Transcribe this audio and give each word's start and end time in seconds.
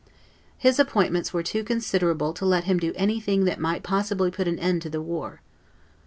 His 0.57 0.79
appointments 0.79 1.31
were 1.31 1.43
too 1.43 1.63
considerable 1.63 2.33
to 2.33 2.43
let 2.43 2.63
him 2.63 2.79
do 2.79 2.91
anything 2.95 3.45
that 3.45 3.59
might 3.59 3.83
possibly 3.83 4.31
put 4.31 4.47
an 4.47 4.57
end 4.57 4.81
to 4.81 4.89
the 4.89 4.99
war. 4.99 5.41